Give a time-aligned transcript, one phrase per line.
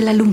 [0.00, 0.29] La voz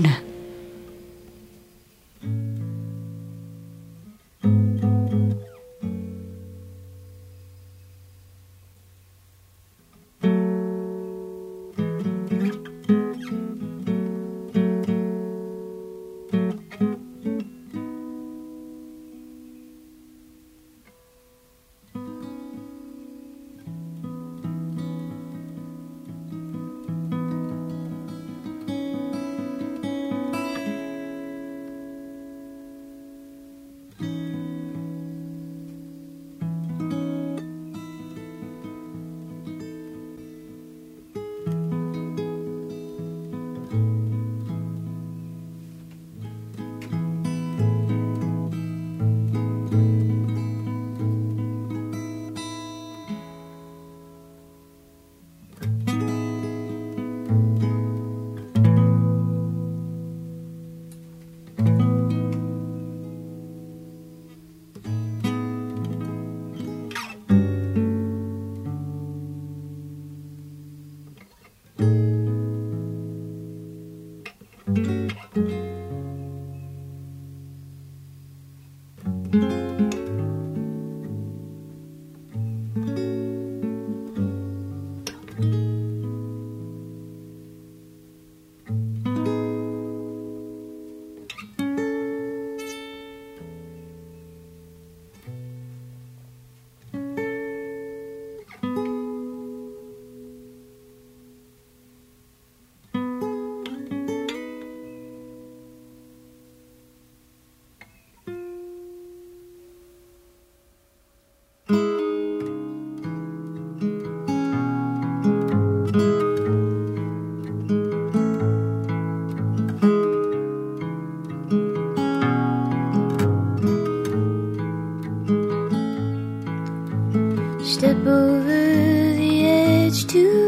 [127.68, 130.47] step over the edge to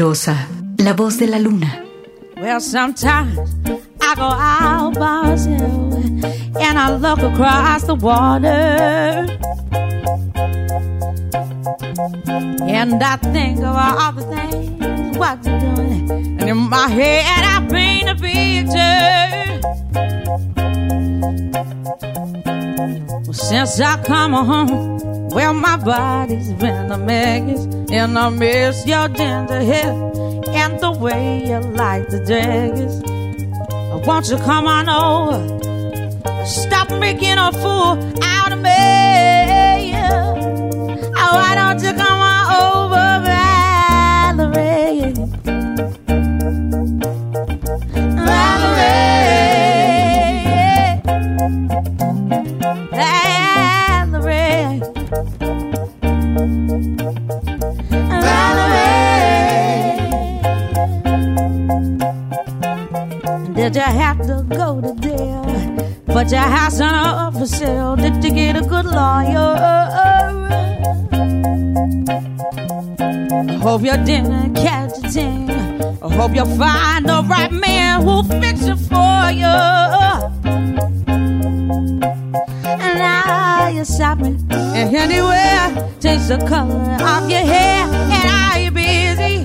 [0.00, 0.06] de
[0.82, 0.94] la.
[0.94, 1.84] Voz de la luna.
[2.38, 3.38] Well, sometimes
[4.00, 5.36] I go out by
[6.58, 9.26] and I look across the water.
[12.66, 16.10] And I think of all the things what you're doing.
[16.40, 19.60] And in my head I paint a picture.
[23.26, 27.79] Well, since I come home, well, my body's been a mess.
[27.92, 29.92] And I miss your ginger hair
[30.60, 33.02] and the way you like the daggers.
[34.06, 35.40] Won't you come on over?
[36.46, 39.92] Stop making a fool out of me.
[41.22, 42.09] Oh, why don't you come
[66.30, 67.96] But your house on for sale.
[67.96, 69.56] Did you get a good lawyer?
[73.48, 75.50] I hope you didn't catch a thing.
[75.50, 79.56] I hope you'll find the right man who'll fix it for you.
[82.78, 85.90] And now you're shopping and anywhere.
[86.00, 87.88] Change the color of your hair.
[87.88, 89.44] And are you busy?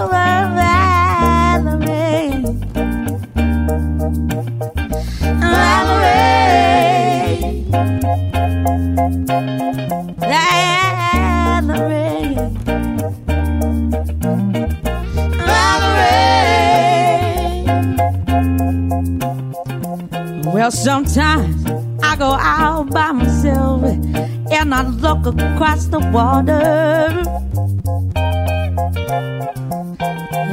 [20.61, 21.65] Well, sometimes
[22.03, 26.51] I go out by myself and I look across the water.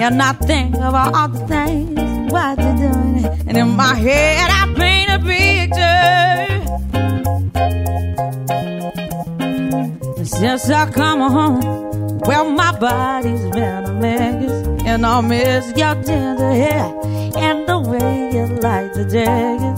[0.01, 3.27] And I think about all the things what you're doing.
[3.49, 6.49] And in my head, I paint a picture.
[10.25, 14.87] Since I come home, well, my body's been a mess.
[14.87, 16.95] And I miss your tender hair
[17.37, 19.78] and the way you like the jagged.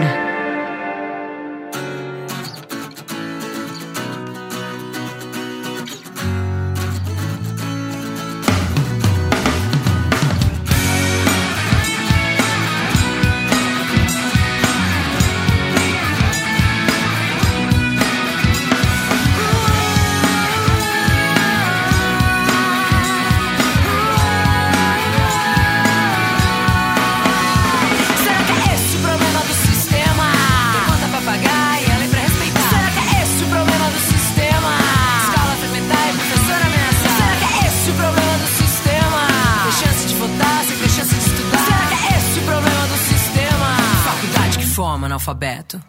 [45.11, 45.81] analfabeto.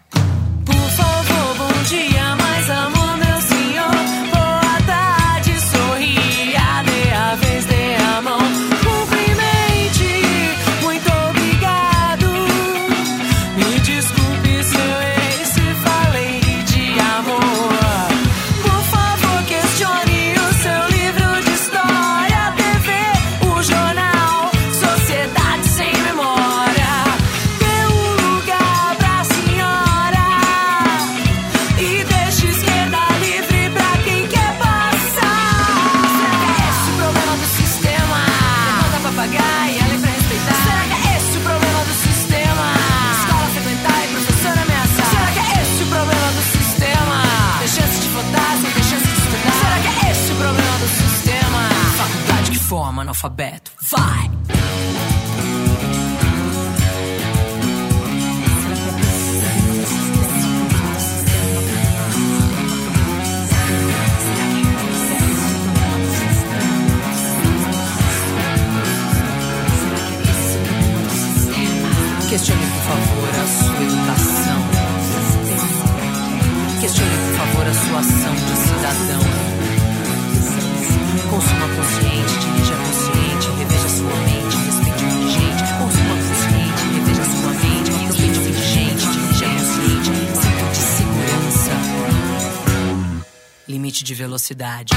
[93.72, 94.92] limite de velocidade.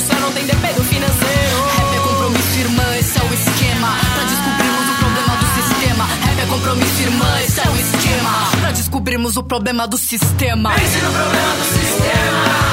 [0.00, 1.56] só não tem dependo financeiro.
[1.76, 3.96] Rap é compromisso, irmã, esse é o esquema.
[4.14, 6.04] Pra descobrirmos o problema do sistema.
[6.06, 8.50] Rap é compromisso, irmã, esse é o esquema.
[8.60, 10.74] Pra descobrirmos o problema do sistema.
[10.76, 12.69] Esse é o problema do sistema.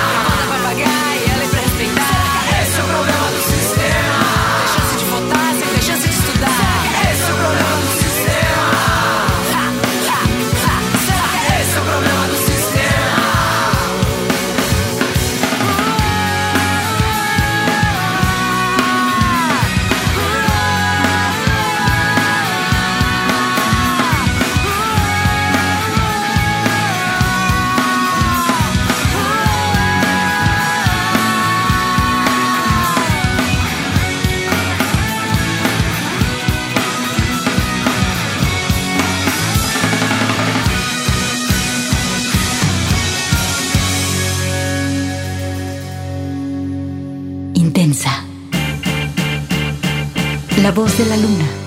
[50.67, 51.66] La voz de la luna.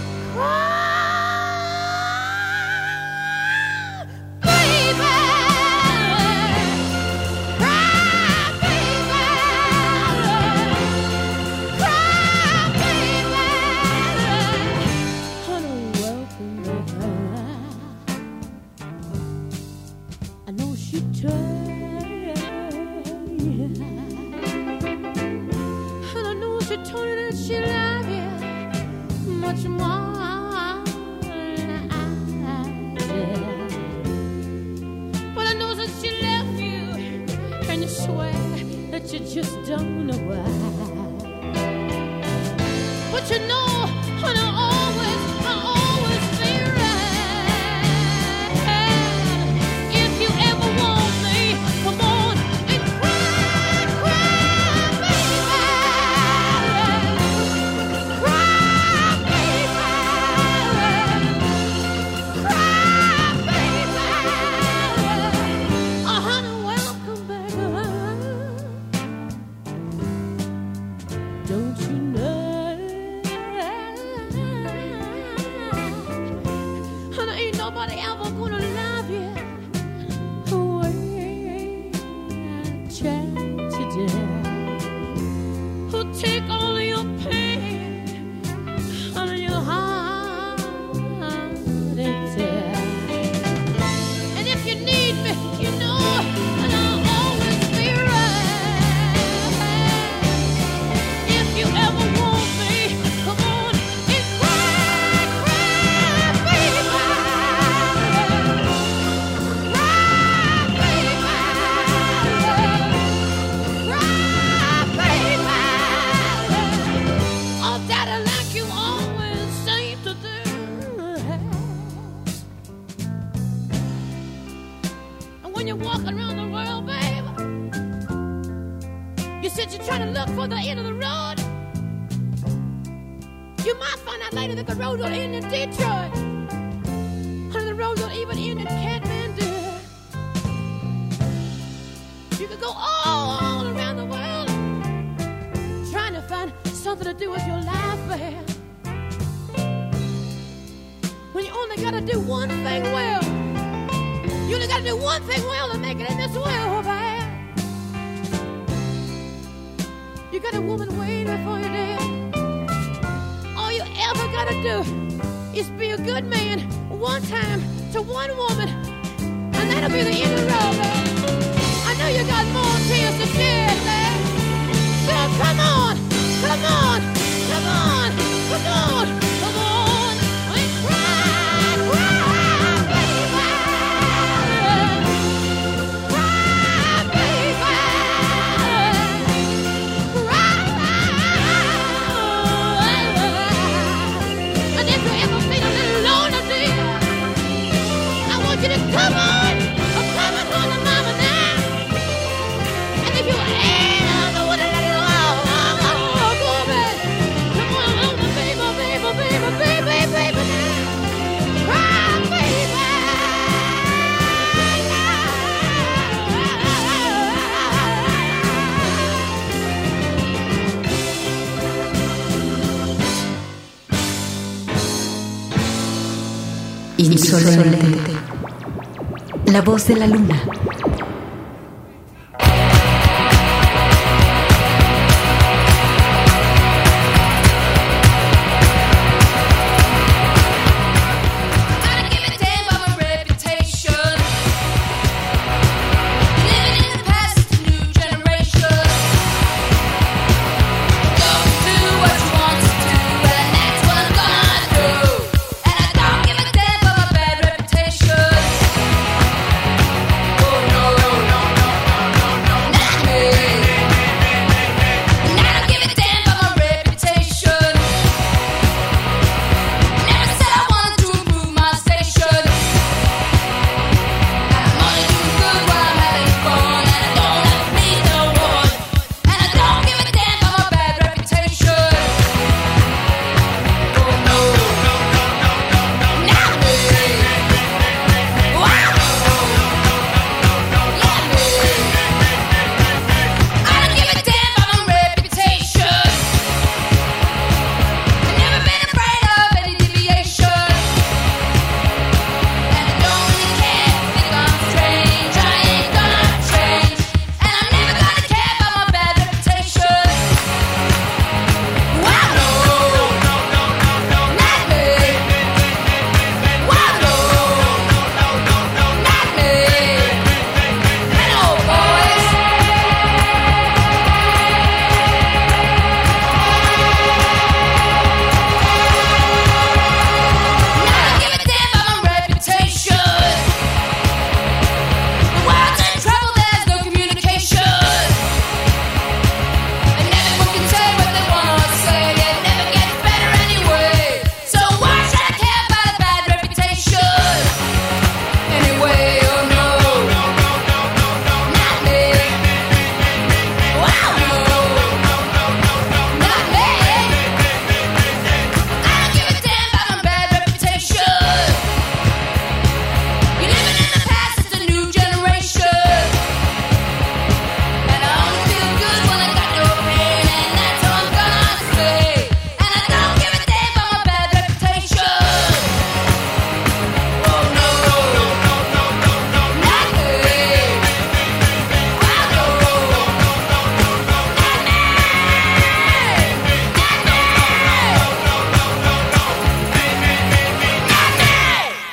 [229.46, 230.42] La voz de la luna.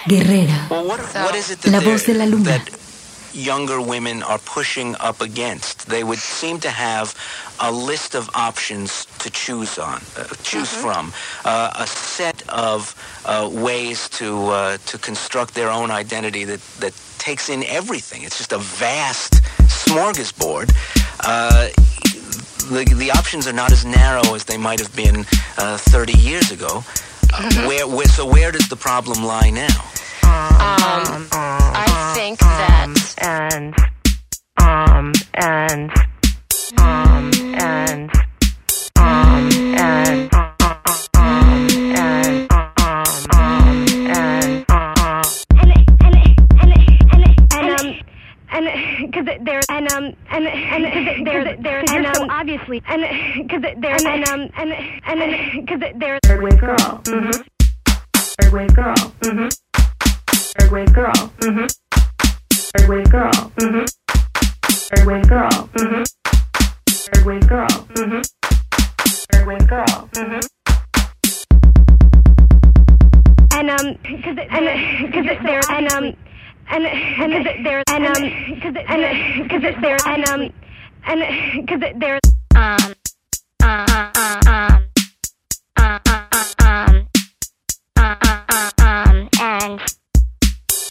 [0.08, 0.68] guerrera,
[1.66, 2.62] la voz de la luna.
[3.34, 5.88] younger women are pushing up against.
[5.88, 7.14] They would seem to have
[7.60, 10.82] a list of options to choose on, uh, choose mm-hmm.
[10.82, 11.14] from,
[11.46, 12.96] uh, a set of
[13.26, 18.24] uh, ways to uh, to construct their own identity that that takes in everything.
[18.24, 19.34] It's just a vast
[19.86, 20.72] smorgasbord.
[21.24, 21.70] Uh,
[22.70, 25.26] the, the options are not as narrow as they might have been
[25.58, 26.84] uh, 30 years ago
[27.68, 29.68] where, where, so where does the problem lie now?
[30.24, 33.76] Um, I think that um, and
[34.60, 35.92] um and
[36.80, 38.12] um and
[49.18, 54.28] because they're and um and and they're they're and um obviously and because they're and
[54.30, 54.72] um and
[55.06, 56.78] and because they're third wave girl.
[56.78, 57.42] Mm-hmm.
[58.16, 58.96] Third wave girl.
[58.96, 59.50] Mm-hmm.
[60.32, 61.14] Third wave girl.
[61.14, 61.66] Mm-hmm.
[62.52, 63.32] Third wave girl.
[63.32, 63.86] Mm-hmm.
[64.70, 65.50] Third wave girl.
[65.50, 66.04] Mm-hmm.
[66.90, 67.68] Third wave girl.
[67.68, 68.22] Mm-hmm.
[69.32, 70.10] Third wave girl.
[70.14, 70.48] mhm
[73.58, 76.16] and um because and because they're and um
[76.70, 78.24] and and there and um
[78.56, 80.54] because and because it's there and um
[81.06, 82.20] and because there's
[82.56, 82.94] um
[83.64, 84.12] um um
[84.48, 84.90] um
[85.78, 87.08] um uh, uh, um
[87.98, 89.82] uh, uh, um and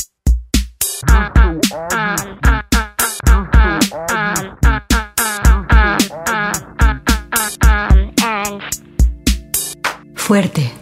[10.27, 10.73] fuerte.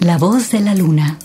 [0.00, 1.20] La voz de la luna.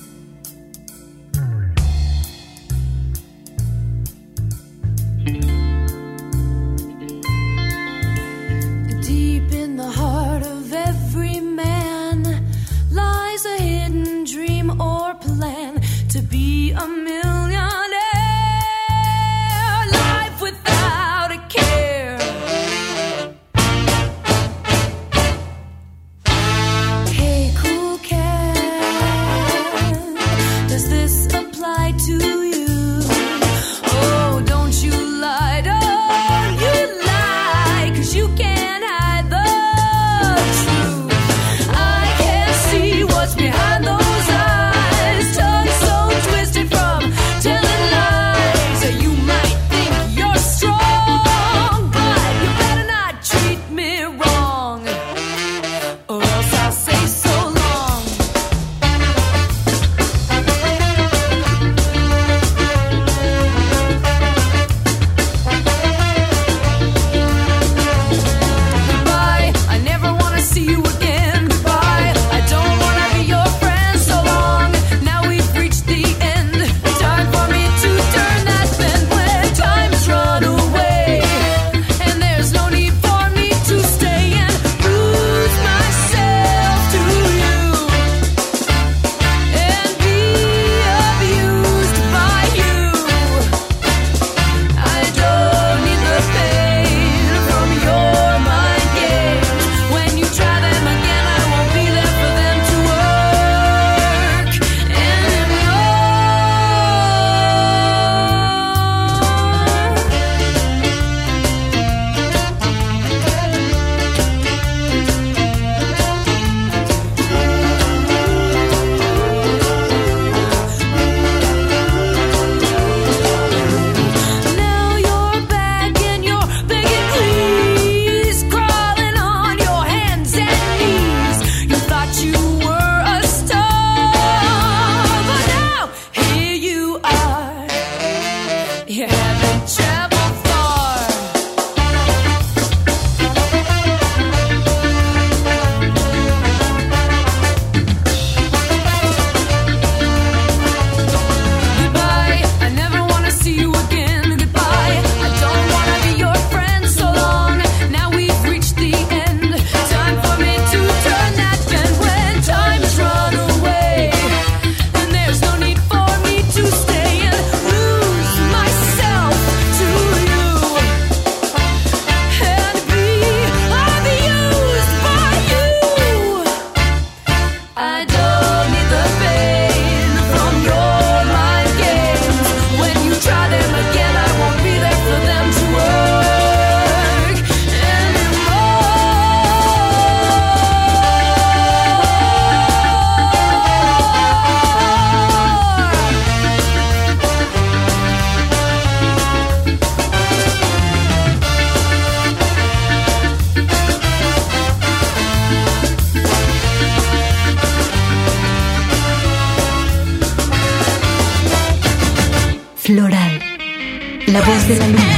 [214.67, 215.12] de la luz.